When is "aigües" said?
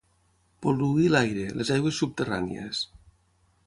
1.77-2.03